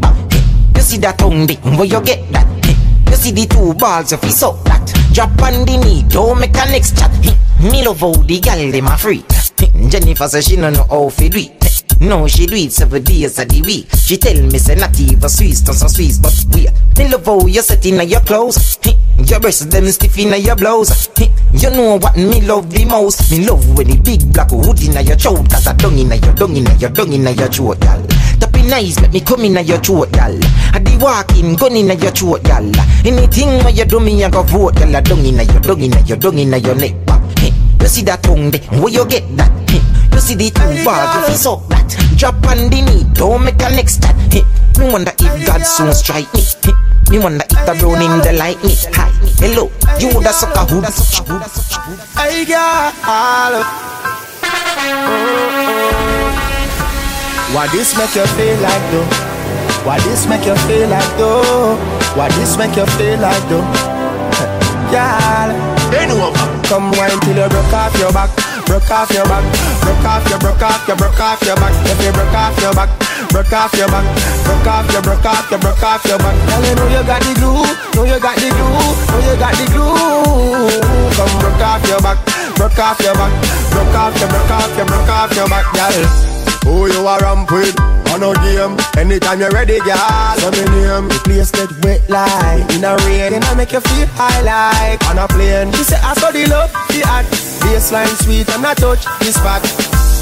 You 0.73 0.81
see 0.81 0.97
that 0.99 1.17
tongue 1.17 1.45
dick, 1.45 1.59
where 1.65 1.83
you 1.83 1.99
get 2.01 2.31
that? 2.31 2.47
You 3.11 3.15
see 3.17 3.31
the 3.31 3.45
two 3.45 3.73
balls 3.73 4.13
of 4.13 4.23
his 4.23 4.41
up 4.41 4.63
that. 4.63 4.87
Drop 5.11 5.31
on 5.43 5.65
the 5.65 5.75
knee, 5.75 6.03
don't 6.07 6.39
make 6.39 6.55
a 6.55 6.65
next 6.71 6.97
chat. 6.97 7.11
Me 7.59 7.85
love 7.85 7.99
how 7.99 8.13
the 8.13 8.39
gal 8.39 8.71
dem 8.71 8.87
a 8.87 8.97
free. 8.97 9.23
Hey. 9.57 9.89
Jennifer 9.89 10.29
say 10.29 10.39
she 10.41 10.55
no 10.55 10.69
know 10.69 10.85
how 10.89 11.09
fi 11.09 11.27
do 11.27 11.39
it. 11.39 11.54
No, 11.99 12.27
she 12.27 12.45
do 12.45 12.55
it 12.55 12.71
seven 12.73 13.03
days 13.03 13.39
of 13.39 13.47
the 13.49 13.61
week. 13.61 13.87
She 13.95 14.17
tell 14.17 14.35
me 14.35 14.59
say 14.59 14.75
not 14.75 14.99
even 14.99 15.29
Swiss, 15.29 15.65
not 15.65 15.75
some 15.75 15.89
Swiss, 15.89 16.19
but 16.19 16.33
we. 16.53 16.67
Me 16.97 17.11
love 17.11 17.25
how 17.25 17.45
you 17.47 17.61
set 17.61 17.85
in 17.85 18.07
your 18.07 18.21
clothes. 18.21 18.77
Your 19.25 19.39
breasts 19.39 19.65
them 19.65 19.87
stiff 19.87 20.17
in 20.19 20.33
your 20.43 20.55
blouse. 20.55 21.09
You 21.53 21.69
know 21.71 21.97
what 21.97 22.17
me 22.17 22.41
love 22.41 22.69
the 22.69 22.85
most? 22.85 23.31
Me 23.31 23.47
love 23.47 23.65
when 23.77 23.87
the 23.87 23.97
big 23.97 24.31
black 24.33 24.51
hood 24.51 24.81
in 24.83 24.93
your 25.05 25.15
throat. 25.15 25.49
Cause 25.49 25.67
I 25.67 25.73
dung 25.73 25.97
in 25.97 26.11
your 26.11 26.33
dung 26.33 26.55
in 26.55 26.67
your 26.79 26.89
dung 26.89 27.13
in 27.13 27.23
your 27.23 27.47
throat, 27.47 27.81
y'all. 27.83 28.05
Tapping 28.39 28.71
eyes 28.73 28.99
make 29.01 29.13
me 29.13 29.21
come 29.21 29.45
in 29.45 29.65
your 29.65 29.79
throat, 29.79 30.11
y'all. 30.15 30.37
I 30.75 30.79
the 30.79 30.97
walking 31.01 31.55
gun 31.55 31.75
in 31.75 31.87
your 31.87 32.11
throat, 32.11 32.45
y'all. 32.47 32.71
Anything 33.07 33.63
where 33.63 33.73
you 33.73 33.85
do 33.85 33.99
me, 33.99 34.23
I 34.23 34.29
go 34.29 34.43
vote, 34.43 34.77
y'all. 34.79 35.01
Dung 35.01 35.25
in 35.25 35.35
your 35.35 35.61
dung 35.61 35.81
in 35.81 36.05
your 36.05 36.17
dung 36.17 36.37
in 36.37 36.51
your 36.51 36.75
neck. 36.75 36.93
You 37.81 37.87
see 37.87 38.01
that 38.03 38.23
tongue 38.23 38.51
there? 38.51 38.61
Where 38.81 38.89
you 38.89 39.05
get 39.05 39.23
that? 39.37 39.64
Hey, 40.15 40.21
you 40.21 40.21
see 40.21 40.35
the 40.35 40.49
two 40.49 40.85
bars 40.87 41.27
if 41.27 41.43
you 41.43 41.51
up 41.51 41.67
that. 41.67 41.91
Drop 42.15 42.35
on 42.47 42.71
the 42.71 42.79
knee, 42.79 43.03
don't 43.11 43.43
make 43.43 43.59
a 43.59 43.67
next 43.75 44.01
chat. 44.01 44.15
Hey, 44.31 44.47
me 44.79 44.87
wonder 44.87 45.11
if 45.11 45.45
God 45.45 45.59
soon 45.67 45.91
strike 45.93 46.31
me. 46.33 46.39
Hey, 46.63 46.71
Me 47.11 47.19
wanna 47.19 47.43
eat 47.43 47.67
a 47.67 47.75
brownie 47.75 48.07
in 48.07 48.23
the 48.23 48.31
like 48.39 48.55
me. 48.63 48.71
Hi, 48.95 49.11
hello, 49.43 49.67
you 49.99 50.15
woulda 50.15 50.31
suck 50.31 50.55
a 50.55 50.63
hood. 50.63 50.87
Hey 52.15 52.47
girl, 52.47 53.59
why 57.51 57.67
this 57.75 57.91
make 57.99 58.15
you 58.15 58.25
feel 58.39 58.55
like 58.63 58.85
though? 58.95 59.03
Why 59.83 59.99
this 59.99 60.27
make 60.31 60.45
you 60.47 60.55
feel 60.63 60.87
like 60.87 61.11
though? 61.19 61.75
Why 62.15 62.29
this 62.39 62.55
make 62.55 62.75
you 62.79 62.87
feel 62.95 63.19
like 63.19 63.43
though? 63.51 63.67
Girl, 64.95 65.51
bend. 65.91 66.11
Come 66.71 66.91
wine 66.95 67.19
till 67.21 67.35
you 67.35 67.49
broke 67.49 67.73
off 67.73 67.93
your 67.99 68.11
back, 68.11 68.31
broke 68.65 68.89
off 68.91 69.09
your 69.11 69.25
back, 69.25 69.45
broke 69.81 70.05
off 70.05 70.29
your, 70.29 70.39
broke 70.39 70.61
off 70.61 70.87
your, 70.87 70.97
broke 70.97 71.19
off 71.19 71.41
your 71.41 71.55
back. 71.55 71.73
If 71.85 71.99
you 72.03 72.11
broke 72.11 72.35
off 72.35 72.57
your 72.61 72.73
back, 72.73 72.89
broke 73.29 73.53
off 73.53 73.73
your 73.73 73.87
back, 73.87 74.05
broke 74.45 74.67
off 74.67 74.91
your, 74.91 75.01
broke 75.01 75.25
off 75.25 75.49
your, 75.51 75.59
broke 75.59 75.83
off 75.83 76.05
your 76.05 76.17
back. 76.17 76.35
Girl, 76.47 76.63
you 76.65 76.75
know 76.75 76.87
you 76.89 77.03
got 77.05 77.21
the 77.21 77.33
glue, 77.39 77.63
know 77.95 78.03
you 78.03 78.19
got 78.19 78.35
the 78.37 78.49
glue, 78.49 78.69
know 78.69 79.19
you 79.23 79.35
got 79.39 79.53
the 79.55 79.65
glue. 79.71 80.81
Come 81.15 81.33
broke 81.39 81.63
off 81.63 81.83
your 81.87 82.01
back, 82.01 82.17
broke 82.55 82.79
off 82.79 82.99
your 82.99 83.13
back, 83.13 83.33
broke 83.71 83.95
off 83.95 84.19
your, 84.19 84.29
broke 84.29 84.51
off 84.51 84.77
your, 84.77 84.85
broke 84.85 85.09
off 85.09 85.35
your 85.35 85.47
back, 85.47 85.65
girl. 85.73 86.34
Who 86.65 86.89
you 86.89 87.05
are 87.05 87.21
ramp 87.21 87.51
with? 87.51 87.77
On 88.09 88.25
a 88.25 88.33
game. 88.41 88.73
Anytime 88.97 89.39
you're 89.39 89.53
ready, 89.53 89.77
girl. 89.85 90.33
So 90.41 90.49
me 90.49 90.65
name. 90.73 91.07
The 91.07 91.21
place 91.23 91.51
get 91.51 91.69
wet 91.85 92.01
like 92.09 92.65
in 92.73 92.83
a 92.83 92.97
rain. 93.05 93.37
And 93.37 93.45
I 93.45 93.53
make 93.53 93.71
you 93.71 93.79
feel 93.79 94.09
high 94.17 94.41
like 94.41 94.99
on 95.09 95.21
a 95.21 95.27
plane. 95.29 95.71
She 95.73 95.83
say 95.83 95.99
I 96.01 96.13
saw 96.17 96.31
the 96.31 96.45
love, 96.49 96.73
the 96.89 97.05
art. 97.05 97.25
Baseline 97.61 98.09
sweet 98.25 98.49
and 98.49 98.65
I 98.65 98.73
touch 98.73 99.05
the 99.21 99.29
spot. 99.29 99.61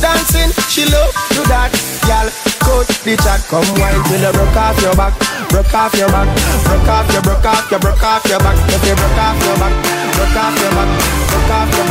Dancing, 0.03 0.51
she 0.67 0.83
love 0.91 1.15
to 1.31 1.41
that. 1.47 1.71
Girl, 2.03 2.27
coach 2.59 2.91
the 3.07 3.15
chat. 3.23 3.39
Come 3.47 3.63
wine 3.79 4.03
till 4.11 4.19
you 4.19 4.31
broke 4.35 4.57
off 4.59 4.75
your 4.83 4.95
back. 4.99 5.15
Broke 5.47 5.71
off 5.71 5.95
your 5.95 6.11
back. 6.11 6.27
Broke 6.67 6.91
off 6.91 7.07
your, 7.07 7.23
broke 7.23 7.47
off 7.47 7.71
your, 7.71 7.79
broke 7.79 8.03
off 8.03 8.25
your 8.27 8.39
back. 8.43 8.59
If 8.67 8.83
you 8.83 8.95
broke 8.99 9.15
off 9.15 9.39
your 9.47 9.55
back. 9.63 9.73
Broke 10.11 10.35
off 10.35 10.59
your 10.59 10.71
back. 10.75 10.91
Broke 11.31 11.55
off 11.55 11.71
your, 11.71 11.71
broke 11.71 11.71
off 11.71 11.71
your, 11.71 11.82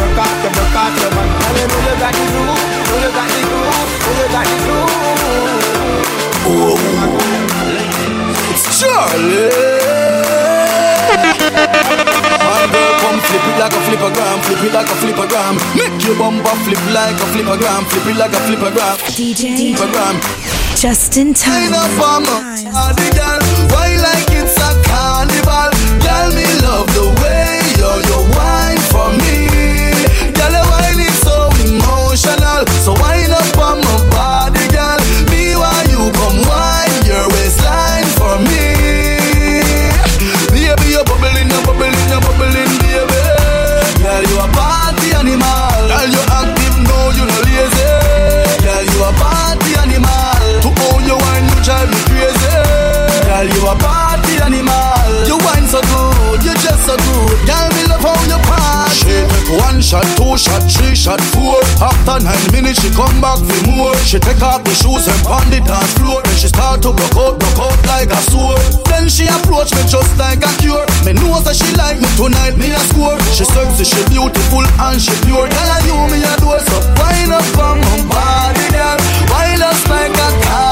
flip 13.93 14.01
a 14.01 14.11
flippergram, 14.13 14.41
flip 14.45 14.65
it 14.65 14.73
like 14.73 14.87
a 14.87 14.95
flippergram. 15.01 15.55
Make 15.77 16.05
your 16.05 16.17
bumper 16.17 16.57
flip 16.65 16.81
like 16.93 17.17
a 17.17 17.27
flippergram, 17.33 17.85
flip 17.91 18.07
it 18.07 18.17
like 18.17 18.33
a 18.33 18.41
flippergram. 18.47 18.97
DJ 19.17 19.75
Flippergram. 19.75 20.17
JustinTyme. 20.81 21.73
Shot, 61.03 61.21
four. 61.35 61.59
After 61.83 62.23
nine 62.23 62.47
minutes, 62.55 62.79
she 62.79 62.89
come 62.95 63.19
back 63.19 63.43
for 63.43 63.61
more. 63.67 63.95
She 64.07 64.23
take 64.23 64.39
off 64.39 64.63
the 64.63 64.71
shoes 64.71 65.11
and 65.11 65.19
pound 65.27 65.51
the 65.51 65.59
dance 65.59 65.91
floor. 65.99 66.23
Then 66.23 66.37
she 66.39 66.47
start 66.47 66.79
to 66.87 66.95
broke 66.95 67.19
out, 67.19 67.35
broke 67.43 67.59
out 67.59 67.81
like 67.91 68.15
a 68.15 68.21
sword. 68.31 68.63
Then 68.87 69.11
she 69.11 69.27
approach 69.27 69.75
me 69.75 69.83
just 69.91 70.15
like 70.15 70.47
a 70.47 70.53
cure. 70.63 70.87
Me 71.03 71.19
know 71.19 71.43
that 71.43 71.59
she 71.59 71.67
like 71.75 71.99
me 71.99 72.07
tonight, 72.15 72.55
me 72.55 72.71
a 72.71 72.83
score. 72.95 73.19
She 73.35 73.43
sexy, 73.43 73.83
she 73.83 74.01
beautiful 74.15 74.63
and 74.63 75.03
she 75.03 75.11
pure. 75.27 75.51
Girl, 75.51 75.71
I 75.75 75.83
you 75.83 75.99
me 76.07 76.23
a 76.23 76.33
do 76.39 76.55
so. 76.71 76.79
Wine 76.95 77.35
up 77.35 77.51
on 77.59 77.83
my 77.83 77.99
body, 78.07 78.67
girl. 78.71 78.99
Wine 79.27 79.63
us 79.67 79.83
like 79.91 80.15
a 80.15 80.29
carnival. 80.47 80.72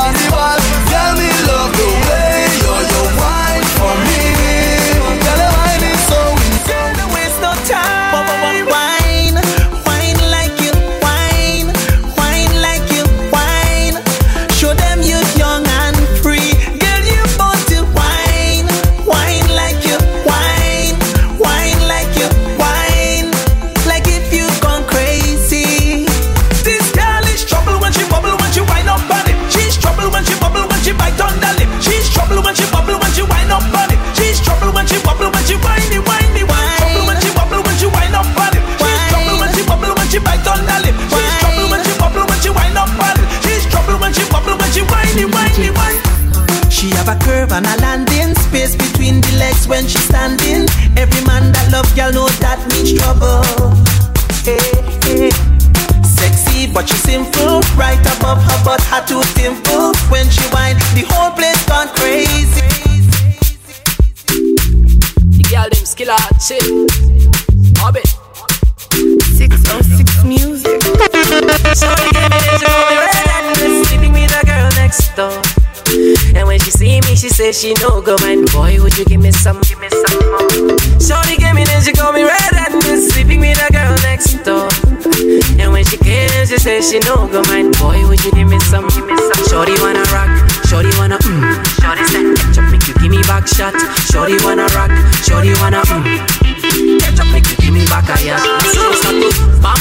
A 47.10 47.18
curve 47.24 47.50
and 47.50 47.66
a 47.66 47.76
landing 47.82 48.34
space 48.36 48.76
between 48.76 49.20
the 49.20 49.32
legs 49.38 49.66
when 49.66 49.82
she 49.86 49.98
standing. 49.98 50.62
Every 50.96 51.22
man 51.26 51.50
that 51.50 51.66
love 51.74 51.88
girl 51.98 52.12
know 52.12 52.28
that 52.38 52.62
means 52.70 52.94
trouble. 52.94 53.42
Hey, 54.46 54.62
hey. 55.02 55.30
Sexy 56.06 56.70
but 56.70 56.86
she 56.86 56.94
simple, 57.02 57.66
right 57.74 57.98
above 58.14 58.38
her 58.38 58.58
butt, 58.62 58.82
her 58.94 59.02
two 59.06 59.22
dimple. 59.34 59.90
When 60.06 60.28
she 60.30 60.44
whine, 60.54 60.78
the 60.94 61.02
whole 61.10 61.34
place 61.34 61.58
gone 61.66 61.90
crazy. 61.98 62.62
The 65.34 65.44
girl 65.50 65.66
them 65.66 65.86
skill 65.86 66.14
out 66.14 66.38
shit. 66.38 66.62
Orbit. 67.82 68.06
606 69.34 70.24
music. 70.24 70.78
Shorty 71.74 72.06
gave 72.14 72.30
me 72.30 72.38
this 72.38 72.62
boy 72.62 72.94
red 73.02 73.26
and 73.34 73.46
was 73.58 73.88
sleeping 73.88 74.12
with 74.12 74.30
a 74.30 74.46
girl 74.46 74.70
next 74.78 75.10
door. 75.16 75.59
And 76.36 76.46
when 76.46 76.58
she 76.60 76.70
see 76.70 77.00
me, 77.02 77.16
she 77.16 77.28
says 77.28 77.60
she 77.60 77.74
no 77.82 78.00
go 78.00 78.16
mind. 78.22 78.50
Boy, 78.52 78.80
would 78.82 78.96
you 78.96 79.04
give 79.04 79.20
me 79.20 79.32
some, 79.32 79.60
give 79.62 79.80
me 79.80 79.88
some 79.90 80.18
more? 80.30 80.78
Shorty 81.02 81.36
gave 81.36 81.54
me 81.54 81.64
this, 81.64 81.86
she 81.86 81.92
call 81.92 82.12
me 82.12 82.22
red 82.22 82.50
and 82.54 83.02
sleeping 83.02 83.40
with 83.40 83.58
a 83.58 83.72
girl 83.72 83.94
next 84.02 84.34
door. 84.44 84.68
And 85.58 85.72
when 85.72 85.84
she 85.84 85.96
came, 85.96 86.30
she 86.46 86.58
says 86.58 86.90
she 86.90 86.98
no 87.00 87.26
go 87.26 87.42
mind. 87.48 87.76
Boy, 87.78 88.06
would 88.06 88.22
you 88.24 88.32
give 88.32 88.48
me 88.48 88.58
some, 88.60 88.86
give 88.88 89.06
me 89.06 89.16
some? 89.16 89.44
Shorty 89.50 89.74
wanna 89.82 90.02
rock, 90.14 90.30
shorty 90.66 90.90
wanna 90.98 91.18
mm. 91.18 91.58
Shorty 91.82 92.04
said, 92.06 92.36
ketchup 92.36 92.70
make 92.70 92.86
you 92.86 92.94
give 92.94 93.10
me 93.10 93.22
back 93.22 93.46
shot. 93.46 93.74
Shorty 94.10 94.36
wanna 94.44 94.66
rock, 94.74 94.90
shorty 95.26 95.54
wanna 95.58 95.82
mm. 95.82 96.04
Ketchup 97.00 97.26
make 97.32 97.48
you 97.50 97.56
give 97.56 97.74
me 97.74 97.84
back 97.86 98.06
a 98.10 98.16
yacht. 98.24 98.42
So 98.74 98.90
to 98.90 99.79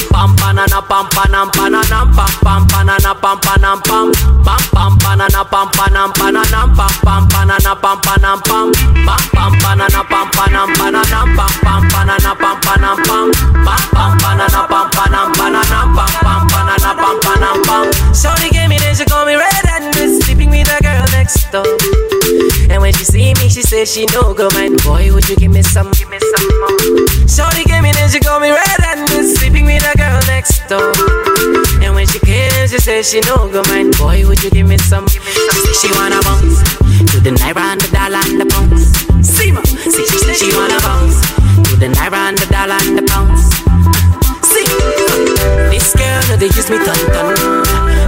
pam 0.56 1.06
pam 1.06 1.06
panam 1.06 1.50
pam 1.52 2.32
pam 2.42 2.66
banana 2.66 3.14
pam 3.14 3.38
panam 3.38 3.80
pam 3.82 4.10
pam 4.44 4.58
pam 4.72 4.98
pam 4.98 5.68
panam 5.70 6.12
pananam 6.12 6.74
pam 6.74 6.90
pam 7.04 7.28
banana 7.28 7.74
pam 7.76 8.00
panam 8.00 8.40
pam 8.42 8.72
pam 9.06 9.22
pam 9.30 9.52
banana 9.62 10.02
pam 10.10 10.26
panam 10.34 10.68
pananam 10.74 11.36
pam 11.36 11.52
pam 11.62 11.82
banana 11.88 12.34
pam 12.34 12.56
panam 12.60 12.96
pam 13.06 13.30
pam 13.64 13.80
pam 13.94 14.18
pam 14.18 14.90
panam 14.90 15.32
pananam 15.38 15.94
pam 15.94 16.10
pam 16.18 16.46
banana 16.48 16.94
pam 16.98 17.20
panam 17.20 17.62
pam. 17.64 17.86
Shorty 18.14 18.50
gave 18.50 18.68
me 18.68 18.78
this, 18.78 18.98
she 18.98 19.04
call 19.04 19.26
me 19.26 19.36
red 19.36 19.66
and 19.70 19.94
sleeping 20.22 20.50
with 20.50 20.68
a 20.68 20.82
girl 20.82 21.06
next 21.12 21.50
door. 21.52 21.66
And 22.70 22.82
when 22.82 22.92
she 22.92 23.04
see 23.04 23.34
me, 23.34 23.48
she 23.48 23.62
says 23.62 23.92
she 23.92 24.06
no 24.14 24.34
go 24.34 24.48
mind. 24.54 24.82
Boy, 24.82 25.12
would 25.12 25.28
you 25.28 25.36
give 25.36 25.52
me 25.52 25.62
some, 25.62 25.90
give 25.92 26.10
me 26.10 26.18
some 26.18 26.48
more? 26.58 27.06
Shorty 27.28 27.64
gave 27.64 27.82
me 27.82 27.92
this, 27.92 28.12
she 28.12 28.20
call 28.20 28.40
me 28.40 28.50
red 28.50 28.80
and 28.90 29.06
sleeping 29.36 29.64
with 29.64 29.86
a 29.86 29.96
girl 29.96 30.20
next 30.26 30.39
door. 30.70 30.94
And 31.82 31.94
when 31.98 32.06
she 32.06 32.20
came, 32.20 32.68
she 32.70 32.78
says 32.78 33.10
she 33.10 33.18
no 33.26 33.50
go 33.50 33.62
mind. 33.66 33.98
Boy, 33.98 34.22
would 34.26 34.42
you 34.44 34.50
give 34.50 34.68
me 34.68 34.78
some? 34.78 35.04
Give 35.06 35.22
say 35.66 35.74
she 35.82 35.90
wanna 35.98 36.22
bounce 36.22 36.62
to 37.10 37.18
the 37.18 37.34
naira 37.34 37.74
and 37.74 37.80
the 37.80 37.90
dollar 37.90 38.22
and 38.22 38.38
the 38.38 38.46
pounds. 38.46 38.86
See 39.26 39.50
see 39.90 40.06
she 40.06 40.18
say 40.22 40.34
she 40.38 40.54
wanna 40.54 40.78
bounce 40.86 41.18
to 41.66 41.74
the 41.74 41.88
naira 41.90 42.30
and 42.30 42.38
the 42.38 42.46
dollar 42.46 42.78
and 42.86 42.94
the 42.98 43.04
pounds. 43.10 43.42
See, 44.46 44.66
uh, 44.70 45.70
this 45.74 45.90
girl 45.98 46.22
no 46.30 46.36
they 46.38 46.46
use 46.46 46.70
me 46.70 46.78
ton 46.78 47.02
ton 47.14 47.34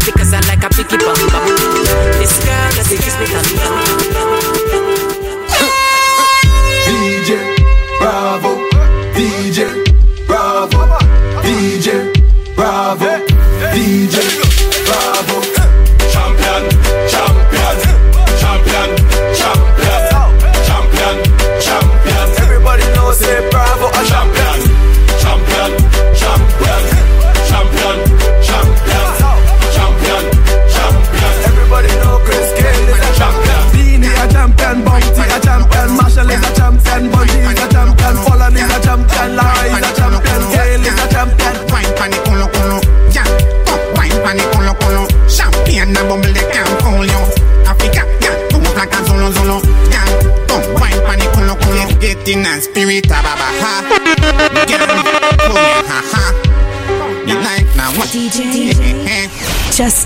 because 0.07 0.33
I 0.33 0.40
like 0.46 0.62
a 0.62 0.70
picky 0.70 0.98
bum 1.03 1.18
bum. 1.35 1.44
This 2.22 2.38
girl 2.46 2.68
no 2.79 2.83
they 2.87 2.98
use 3.03 3.18
me 3.18 3.27
ton 3.27 3.46
ton. 3.59 4.52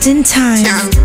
in 0.07 0.23
time. 0.23 0.96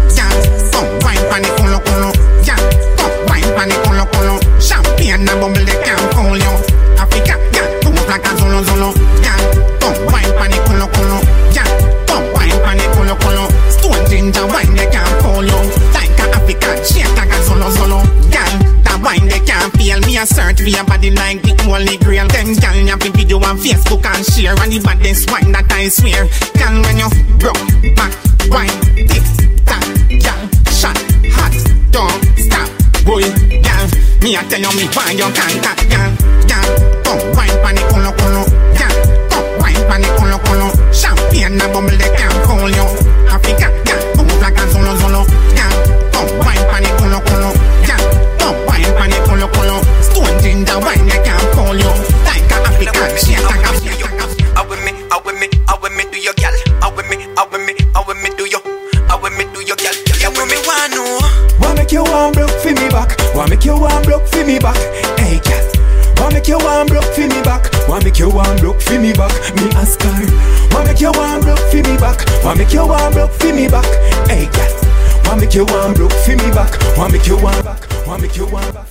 make 75.52 75.68
you 75.68 75.76
want 75.76 75.98
broke 75.98 76.14
for 76.14 76.32
me 76.32 76.52
back. 76.52 76.98
Want 76.98 77.12
make 77.12 77.28
you 77.28 77.36
want 77.36 77.66
back. 77.66 78.08
Want 78.08 78.22
make 78.22 78.38
you 78.38 78.46
want 78.46 78.74
back. 78.74 78.86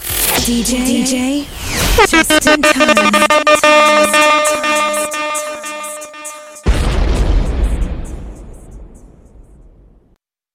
DJ. 0.44 0.84
DJ. 0.84 1.46
Just 2.06 2.46
in. 2.46 3.09